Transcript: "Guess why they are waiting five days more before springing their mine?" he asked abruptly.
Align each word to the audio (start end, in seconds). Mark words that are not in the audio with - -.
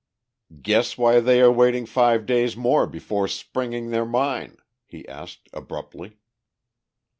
"Guess 0.63 0.97
why 0.97 1.19
they 1.19 1.41
are 1.41 1.51
waiting 1.51 1.85
five 1.85 2.25
days 2.25 2.57
more 2.57 2.87
before 2.87 3.27
springing 3.27 3.91
their 3.91 4.03
mine?" 4.03 4.57
he 4.87 5.07
asked 5.07 5.47
abruptly. 5.53 6.17